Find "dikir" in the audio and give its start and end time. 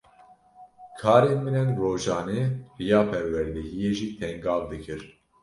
4.71-5.01